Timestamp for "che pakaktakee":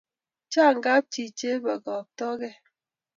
1.39-2.57